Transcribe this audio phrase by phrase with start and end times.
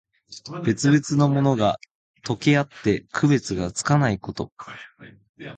[0.65, 1.77] 別々のものが、
[2.23, 4.51] とけあって区別がつかないこと。